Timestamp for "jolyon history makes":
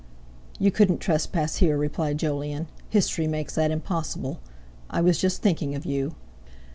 2.17-3.53